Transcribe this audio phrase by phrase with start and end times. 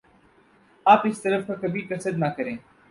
[0.85, 2.55] آپ اس طرف کا کبھی قصد نہ کریں